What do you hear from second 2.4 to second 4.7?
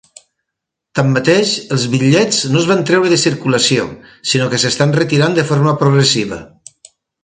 no es van treure de circulació, sinó que